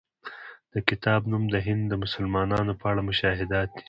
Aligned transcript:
د 0.73 0.75
کتاب 0.89 1.21
نوم 1.31 1.43
د 1.53 1.55
هند 1.65 1.83
د 1.87 1.93
مسلمانانو 2.03 2.73
په 2.79 2.85
اړه 2.91 3.01
مشاهدات 3.09 3.69
دی. 3.75 3.79